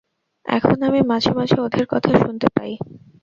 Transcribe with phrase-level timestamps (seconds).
[0.45, 2.71] এখন আমি মাঝে-মাঝে ওদের কথা শুনতে পাই।